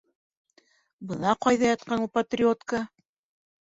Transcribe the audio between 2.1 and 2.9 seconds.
патриотка!